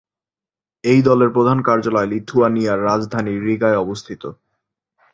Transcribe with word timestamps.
এই 0.83 0.99
দলের 1.01 1.29
প্রধান 1.29 1.57
কার্যালয় 1.67 2.07
লিথুয়ানিয়ার 2.07 2.79
রাজধানী 2.83 3.33
রিগায় 3.39 3.77
অবস্থিত। 3.77 4.23